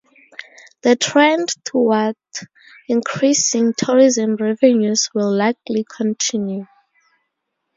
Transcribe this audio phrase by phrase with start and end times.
[0.81, 2.15] The trend toward
[2.87, 6.65] increasing tourism revenues will likely continue.